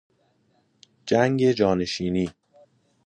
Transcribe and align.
جنگ 1.05 1.51
جانشینی 1.53 2.31